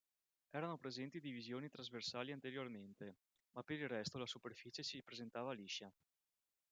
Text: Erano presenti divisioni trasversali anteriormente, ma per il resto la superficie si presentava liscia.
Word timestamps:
Erano 0.49 0.79
presenti 0.79 1.19
divisioni 1.19 1.69
trasversali 1.69 2.31
anteriormente, 2.31 3.17
ma 3.51 3.61
per 3.61 3.77
il 3.81 3.87
resto 3.87 4.17
la 4.17 4.25
superficie 4.25 4.81
si 4.81 4.99
presentava 5.03 5.53
liscia. 5.53 5.93